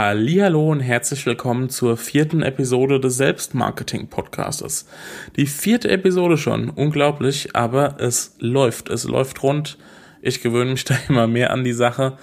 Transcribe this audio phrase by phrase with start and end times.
[0.00, 4.86] Hallo und herzlich willkommen zur vierten Episode des Selbstmarketing Podcastes.
[5.34, 9.76] Die vierte Episode schon, unglaublich, aber es läuft, es läuft rund.
[10.22, 12.16] Ich gewöhne mich da immer mehr an die Sache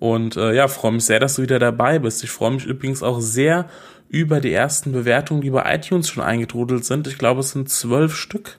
[0.00, 2.24] und äh, ja, freue mich sehr, dass du wieder dabei bist.
[2.24, 3.66] Ich freue mich übrigens auch sehr
[4.08, 7.06] über die ersten Bewertungen, die bei iTunes schon eingetrudelt sind.
[7.06, 8.58] Ich glaube, es sind zwölf Stück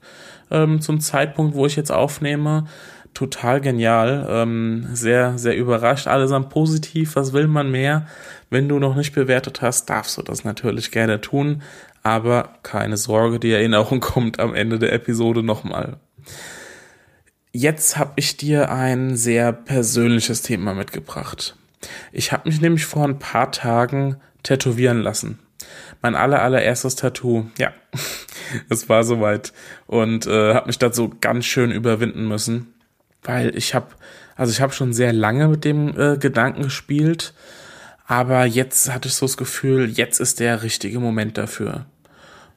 [0.50, 2.68] ähm, zum Zeitpunkt, wo ich jetzt aufnehme
[3.14, 8.08] total genial, ähm, sehr, sehr überrascht, allesamt positiv, was will man mehr?
[8.52, 11.64] Wenn du noch nicht bewertet hast, darfst du das natürlich gerne tun,
[12.04, 15.98] aber keine Sorge, die Erinnerung kommt am Ende der Episode nochmal.
[17.52, 21.56] Jetzt habe ich dir ein sehr persönliches Thema mitgebracht.
[22.12, 25.40] Ich habe mich nämlich vor ein paar Tagen tätowieren lassen.
[26.04, 27.74] Mein aller, allererstes Tattoo, ja,
[28.70, 29.52] es war soweit
[29.88, 32.74] und äh, habe mich dazu ganz schön überwinden müssen
[33.24, 33.88] weil ich habe,
[34.36, 37.34] also ich habe schon sehr lange mit dem äh, Gedanken gespielt,
[38.12, 41.86] aber jetzt hatte ich so das Gefühl, jetzt ist der richtige Moment dafür.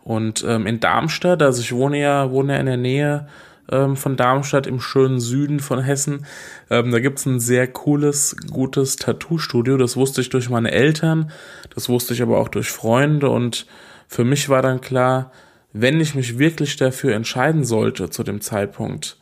[0.03, 3.29] Und ähm, in Darmstadt, also ich wohne ja, wohne ja in der Nähe
[3.71, 6.27] ähm, von Darmstadt im schönen Süden von Hessen,
[6.71, 9.77] ähm, da gibt's ein sehr cooles, gutes Tattoo-Studio.
[9.77, 11.31] Das wusste ich durch meine Eltern,
[11.73, 13.67] das wusste ich aber auch durch Freunde und
[14.09, 15.31] für mich war dann klar,
[15.73, 19.19] wenn ich mich wirklich dafür entscheiden sollte zu dem Zeitpunkt,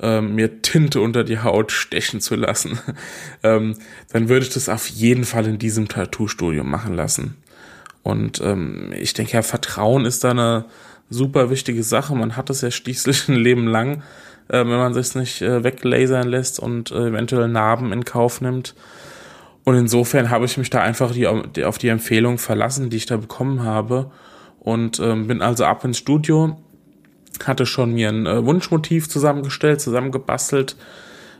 [0.00, 2.78] ähm, mir Tinte unter die Haut stechen zu lassen,
[3.42, 3.76] ähm,
[4.12, 7.36] dann würde ich das auf jeden Fall in diesem Tattoo-Studio machen lassen.
[8.02, 10.66] Und ähm, ich denke ja, Vertrauen ist da eine
[11.10, 12.14] super wichtige Sache.
[12.14, 14.02] Man hat es ja schließlich ein Leben lang,
[14.48, 18.74] äh, wenn man sich nicht äh, weglasern lässt und äh, eventuell Narben in Kauf nimmt.
[19.64, 23.16] Und insofern habe ich mich da einfach die, auf die Empfehlung verlassen, die ich da
[23.16, 24.12] bekommen habe.
[24.60, 26.56] Und ähm, bin also ab ins Studio,
[27.44, 30.76] hatte schon mir ein äh, Wunschmotiv zusammengestellt, zusammengebastelt,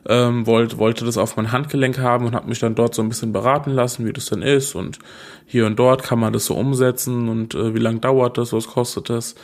[0.09, 3.09] ähm, wollte, wollte das auf mein Handgelenk haben und habe mich dann dort so ein
[3.09, 4.99] bisschen beraten lassen, wie das denn ist und
[5.47, 8.69] hier und dort kann man das so umsetzen und äh, wie lange dauert das, was
[8.69, 9.35] kostet das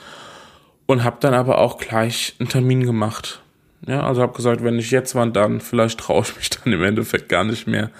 [0.86, 3.40] und habe dann aber auch gleich einen Termin gemacht.
[3.86, 5.60] Ja, also habe gesagt, wenn nicht jetzt, wann dann?
[5.60, 7.90] Vielleicht traue ich mich dann im Endeffekt gar nicht mehr.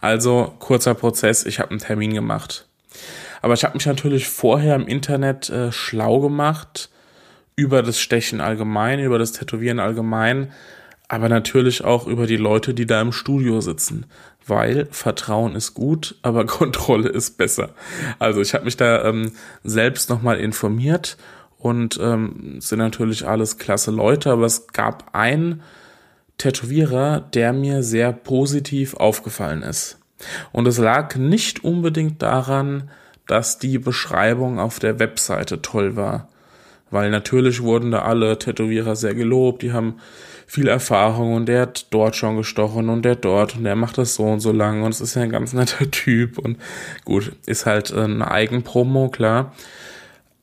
[0.00, 2.66] Also kurzer Prozess, ich habe einen Termin gemacht.
[3.42, 6.88] Aber ich habe mich natürlich vorher im Internet äh, schlau gemacht,
[7.56, 10.52] über das Stechen allgemein, über das Tätowieren allgemein,
[11.08, 14.06] aber natürlich auch über die Leute, die da im Studio sitzen,
[14.46, 17.70] weil Vertrauen ist gut, aber Kontrolle ist besser.
[18.18, 19.32] Also ich habe mich da ähm,
[19.64, 21.16] selbst nochmal informiert
[21.58, 25.62] und ähm, sind natürlich alles klasse Leute, aber es gab einen
[26.36, 29.98] Tätowierer, der mir sehr positiv aufgefallen ist.
[30.52, 32.90] Und es lag nicht unbedingt daran,
[33.26, 36.28] dass die Beschreibung auf der Webseite toll war
[36.90, 39.96] weil natürlich wurden da alle Tätowierer sehr gelobt, die haben
[40.46, 44.14] viel Erfahrung und der hat dort schon gestochen und der dort und der macht das
[44.14, 46.58] so und so lang und es ist ja ein ganz netter Typ und
[47.04, 49.52] gut, ist halt eine Eigenpromo, klar.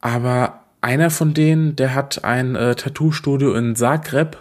[0.02, 4.38] Aber einer von denen, der hat ein äh, Tattoo-Studio in Zagreb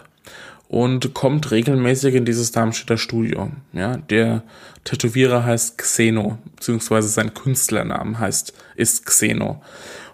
[0.73, 3.51] und kommt regelmäßig in dieses Darmstädter Studio.
[3.73, 4.41] Ja, der
[4.85, 9.61] Tätowierer heißt Xeno, beziehungsweise sein Künstlernamen heißt, ist Xeno.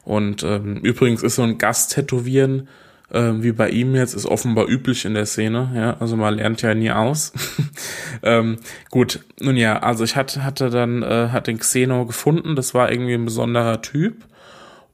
[0.04, 2.68] Und ähm, übrigens ist so ein Gast-Tätowieren,
[3.10, 5.72] äh, wie bei ihm jetzt, ist offenbar üblich in der Szene.
[5.74, 7.32] Ja, also man lernt ja nie aus.
[8.24, 8.58] ähm,
[8.90, 12.92] gut, nun ja, also ich hatte, hatte dann, äh, hat den Xeno gefunden, das war
[12.92, 14.26] irgendwie ein besonderer Typ.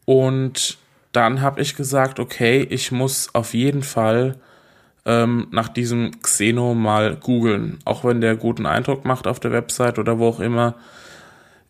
[0.05, 0.77] Und
[1.11, 4.37] dann habe ich gesagt, okay, ich muss auf jeden Fall
[5.05, 7.79] ähm, nach diesem Xeno mal googeln.
[7.85, 10.75] Auch wenn der guten Eindruck macht auf der Website oder wo auch immer.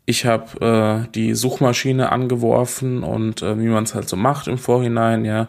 [0.06, 4.58] Ich habe äh, die Suchmaschine angeworfen und äh, wie man es halt so macht im
[4.58, 5.48] Vorhinein, ja,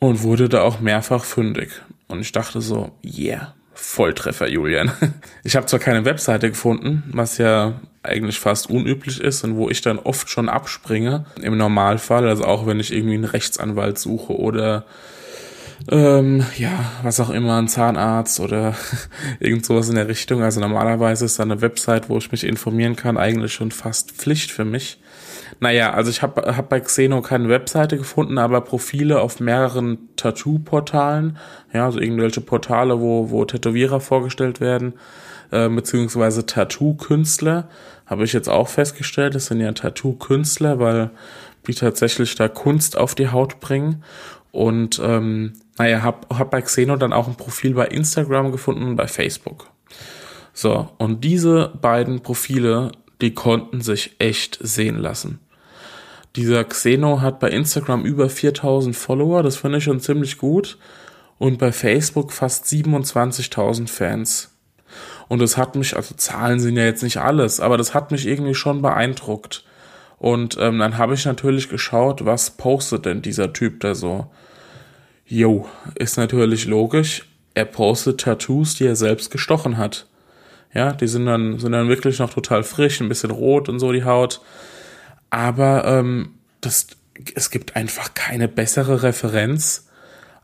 [0.00, 1.70] und wurde da auch mehrfach fündig.
[2.08, 4.90] Und ich dachte so, yeah, Volltreffer, Julian.
[5.44, 9.80] Ich habe zwar keine Webseite gefunden, was ja eigentlich fast unüblich ist und wo ich
[9.80, 14.84] dann oft schon abspringe im Normalfall, also auch wenn ich irgendwie einen Rechtsanwalt suche oder
[15.90, 18.74] ähm, ja, was auch immer, ein Zahnarzt oder
[19.40, 20.42] irgend sowas in der Richtung.
[20.42, 24.50] Also normalerweise ist da eine Website, wo ich mich informieren kann, eigentlich schon fast Pflicht
[24.50, 25.00] für mich.
[25.60, 31.36] Naja, also ich habe hab bei Xeno keine Webseite gefunden, aber Profile auf mehreren Tattoo-Portalen,
[31.72, 34.94] ja, also irgendwelche Portale, wo, wo Tätowierer vorgestellt werden,
[35.50, 37.68] äh, beziehungsweise Tattoo-Künstler,
[38.06, 41.10] habe ich jetzt auch festgestellt, das sind ja Tattoo-Künstler, weil
[41.66, 44.02] die tatsächlich da Kunst auf die Haut bringen.
[44.50, 48.96] Und ähm, naja, hab, hab bei Xeno dann auch ein Profil bei Instagram gefunden und
[48.96, 49.70] bei Facebook.
[50.52, 52.90] So, und diese beiden Profile,
[53.20, 55.38] die konnten sich echt sehen lassen.
[56.36, 60.78] Dieser Xeno hat bei Instagram über 4000 Follower, das finde ich schon ziemlich gut.
[61.38, 64.50] Und bei Facebook fast 27.000 Fans.
[65.28, 68.26] Und das hat mich, also Zahlen sind ja jetzt nicht alles, aber das hat mich
[68.26, 69.64] irgendwie schon beeindruckt.
[70.18, 74.26] Und ähm, dann habe ich natürlich geschaut, was postet denn dieser Typ da so.
[75.28, 77.26] Jo, ist natürlich logisch.
[77.54, 80.06] Er postet Tattoos, die er selbst gestochen hat.
[80.72, 83.92] Ja, die sind dann, sind dann wirklich noch total frisch, ein bisschen rot und so
[83.92, 84.40] die Haut.
[85.30, 86.86] Aber ähm, das,
[87.34, 89.88] es gibt einfach keine bessere Referenz,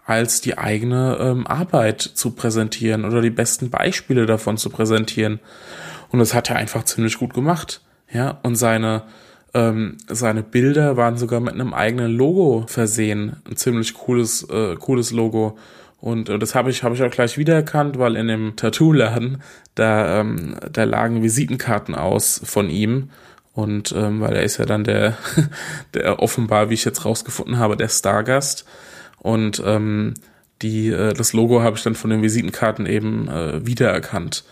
[0.04, 5.40] als die eigene ähm, Arbeit zu präsentieren oder die besten Beispiele davon zu präsentieren.
[6.10, 7.80] Und das hat er einfach ziemlich gut gemacht.
[8.12, 9.04] Ja, und seine,
[9.54, 13.36] ähm, seine Bilder waren sogar mit einem eigenen Logo versehen.
[13.48, 15.56] Ein ziemlich cooles, äh, cooles Logo.
[16.00, 19.42] Und äh, das habe ich, habe ich auch gleich wiedererkannt, weil in dem Tattoo-Laden,
[19.74, 23.10] da, ähm, da lagen Visitenkarten aus von ihm.
[23.54, 25.16] Und ähm, weil er ist ja dann der,
[25.94, 28.66] der offenbar, wie ich jetzt rausgefunden habe, der Stargast.
[29.18, 30.14] Und ähm,
[30.62, 34.44] die, äh, das Logo habe ich dann von den Visitenkarten eben äh, wiedererkannt.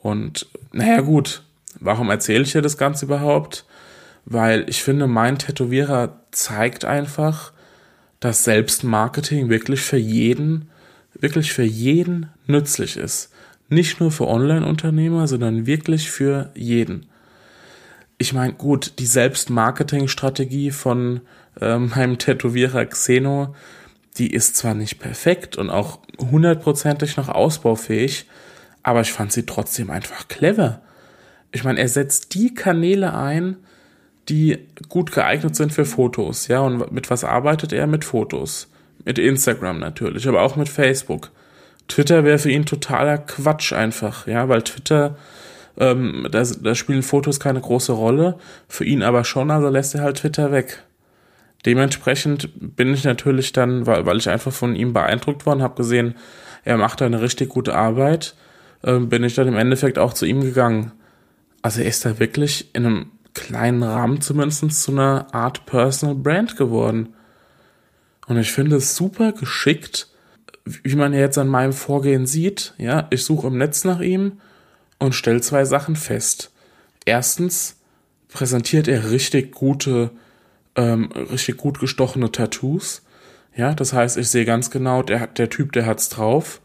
[0.00, 1.42] Und naja gut,
[1.80, 3.64] warum erzähle ich dir das Ganze überhaupt?
[4.30, 7.52] Weil ich finde, mein Tätowierer zeigt einfach,
[8.20, 10.68] dass Selbstmarketing wirklich für jeden,
[11.14, 13.32] wirklich für jeden nützlich ist.
[13.70, 17.06] Nicht nur für Online-Unternehmer, sondern wirklich für jeden.
[18.18, 21.22] Ich meine, gut, die Selbstmarketing-Strategie von
[21.58, 23.54] äh, meinem Tätowierer Xeno,
[24.18, 28.26] die ist zwar nicht perfekt und auch hundertprozentig noch ausbaufähig,
[28.82, 30.82] aber ich fand sie trotzdem einfach clever.
[31.50, 33.56] Ich meine, er setzt die Kanäle ein,
[34.28, 34.58] die
[34.88, 36.48] gut geeignet sind für Fotos.
[36.48, 37.86] Ja, und mit was arbeitet er?
[37.86, 38.68] Mit Fotos.
[39.04, 41.30] Mit Instagram natürlich, aber auch mit Facebook.
[41.86, 45.16] Twitter wäre für ihn totaler Quatsch einfach, ja, weil Twitter,
[45.78, 48.38] ähm, da, da spielen Fotos keine große Rolle,
[48.68, 50.82] für ihn aber schon, also lässt er halt Twitter weg.
[51.64, 56.14] Dementsprechend bin ich natürlich dann, weil, weil ich einfach von ihm beeindruckt worden, habe gesehen,
[56.64, 58.34] er macht da eine richtig gute Arbeit,
[58.82, 60.92] äh, bin ich dann im Endeffekt auch zu ihm gegangen.
[61.62, 63.06] Also er ist da wirklich in einem
[63.38, 67.14] kleinen Rahmen zumindest zu einer Art Personal Brand geworden.
[68.26, 70.08] Und ich finde es super geschickt,
[70.64, 72.74] wie man jetzt an meinem Vorgehen sieht.
[72.76, 74.40] Ja, ich suche im Netz nach ihm
[74.98, 76.50] und stelle zwei Sachen fest.
[77.04, 77.76] Erstens
[78.28, 80.10] präsentiert er richtig gute,
[80.76, 83.02] ähm, richtig gut gestochene Tattoos.
[83.56, 86.60] Ja, das heißt, ich sehe ganz genau, der, der Typ, der hat's drauf.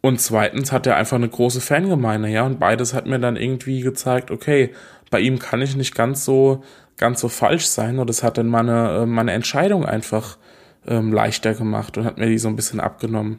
[0.00, 3.80] Und zweitens hat er einfach eine große Fangemeinde, ja, und beides hat mir dann irgendwie
[3.80, 4.70] gezeigt, okay,
[5.10, 6.62] bei ihm kann ich nicht ganz so,
[6.96, 7.98] ganz so falsch sein.
[7.98, 10.38] Und das hat dann meine, äh, meine Entscheidung einfach
[10.86, 13.38] ähm, leichter gemacht und hat mir die so ein bisschen abgenommen.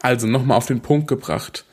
[0.00, 1.64] Also nochmal auf den Punkt gebracht.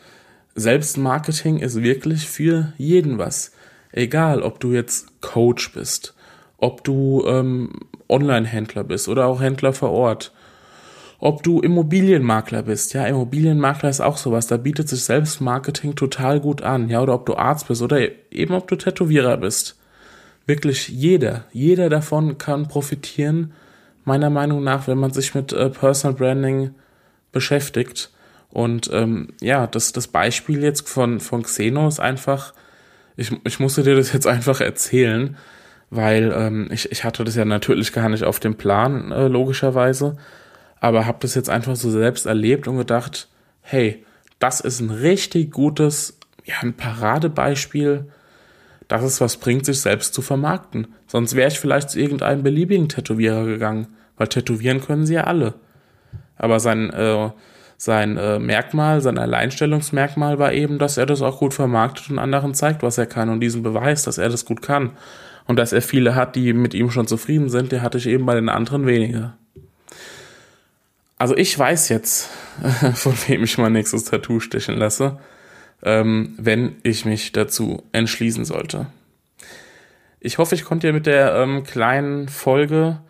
[0.56, 3.52] Selbstmarketing ist wirklich für jeden was.
[3.92, 6.16] Egal, ob du jetzt Coach bist,
[6.58, 7.72] ob du ähm,
[8.10, 10.34] Online-Händler bist oder auch Händler vor Ort
[11.22, 12.94] ob du Immobilienmakler bist.
[12.94, 14.48] Ja, Immobilienmakler ist auch sowas.
[14.48, 16.90] Da bietet sich Selbstmarketing total gut an.
[16.90, 18.00] Ja, oder ob du Arzt bist oder
[18.32, 19.78] eben ob du Tätowierer bist.
[20.48, 23.54] Wirklich jeder, jeder davon kann profitieren,
[24.04, 26.72] meiner Meinung nach, wenn man sich mit äh, Personal Branding
[27.32, 28.10] beschäftigt.
[28.50, 32.56] Und ähm, ja, das, das Beispiel jetzt von, von Xeno ist einfach,
[33.16, 35.38] ich, ich musste dir das jetzt einfach erzählen,
[35.92, 40.18] weil ähm, ich, ich hatte das ja natürlich gar nicht auf dem Plan, äh, logischerweise
[40.82, 43.30] aber habe das jetzt einfach so selbst erlebt und gedacht,
[43.62, 44.04] hey,
[44.40, 48.08] das ist ein richtig gutes, ja, ein Paradebeispiel,
[48.88, 50.88] dass es was bringt, sich selbst zu vermarkten.
[51.08, 55.54] Sonst wäre ich vielleicht zu irgendeinem beliebigen Tätowierer gegangen, weil tätowieren können sie ja alle.
[56.36, 57.30] Aber sein, äh,
[57.78, 62.56] sein äh, Merkmal, sein Alleinstellungsmerkmal war eben, dass er das auch gut vermarktet und anderen
[62.56, 64.92] zeigt, was er kann und diesen Beweis, dass er das gut kann.
[65.46, 68.26] Und dass er viele hat, die mit ihm schon zufrieden sind, der hatte ich eben
[68.26, 69.38] bei den anderen weniger.
[71.22, 72.30] Also ich weiß jetzt,
[72.96, 75.20] von wem ich mein nächstes Tattoo stechen lasse,
[75.84, 78.88] ähm, wenn ich mich dazu entschließen sollte.
[80.20, 83.02] Ich hoffe, ich konnte dir mit der ähm, kleinen Folge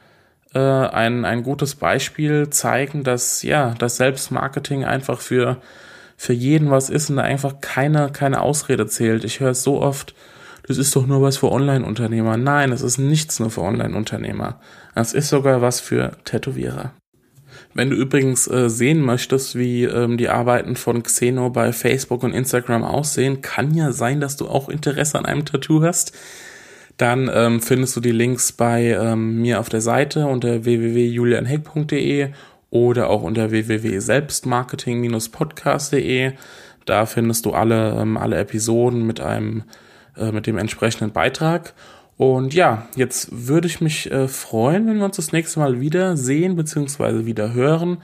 [0.53, 5.61] äh, ein, ein gutes Beispiel zeigen, dass ja, das Selbstmarketing einfach für,
[6.17, 9.23] für jeden was ist und da einfach keine, keine Ausrede zählt.
[9.23, 10.15] Ich höre es so oft,
[10.67, 12.35] das ist doch nur was für Online-Unternehmer.
[12.35, 14.59] Nein, es ist nichts nur für Online-Unternehmer.
[14.95, 16.91] Es ist sogar was für Tätowierer.
[17.73, 22.33] Wenn du übrigens äh, sehen möchtest, wie ähm, die Arbeiten von Xeno bei Facebook und
[22.33, 26.11] Instagram aussehen, kann ja sein, dass du auch Interesse an einem Tattoo hast.
[26.97, 32.29] dann ähm, findest du die Links bei ähm, mir auf der Seite unter www.julianheck.de
[32.69, 36.33] oder auch unter www.selbstmarketing-podcast.de.
[36.85, 39.63] Da findest du alle, ähm, alle Episoden mit einem,
[40.17, 41.73] äh, mit dem entsprechenden Beitrag.
[42.21, 46.15] Und ja, jetzt würde ich mich äh, freuen, wenn wir uns das nächste Mal wieder
[46.15, 47.25] sehen bzw.
[47.25, 47.97] wieder hören.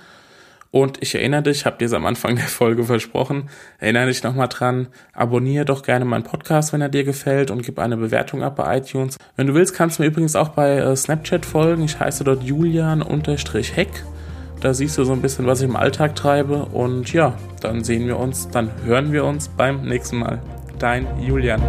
[0.71, 4.47] Und ich erinnere dich, habe dir es am Anfang der Folge versprochen, erinnere dich nochmal
[4.47, 8.55] dran, abonniere doch gerne meinen Podcast, wenn er dir gefällt und gib eine Bewertung ab
[8.55, 9.17] bei iTunes.
[9.35, 11.83] Wenn du willst, kannst du mir übrigens auch bei äh, Snapchat folgen.
[11.83, 14.03] Ich heiße dort Julian-Heck.
[14.61, 16.65] Da siehst du so ein bisschen, was ich im Alltag treibe.
[16.65, 20.41] Und ja, dann sehen wir uns, dann hören wir uns beim nächsten Mal.
[20.79, 21.61] Dein Julian.